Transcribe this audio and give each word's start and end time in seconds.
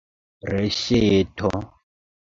Reŝeto! 0.53 1.55